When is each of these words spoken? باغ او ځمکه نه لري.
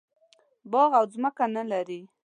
باغ 0.71 0.91
او 0.99 1.05
ځمکه 1.13 1.45
نه 1.55 1.63
لري. 1.71 2.01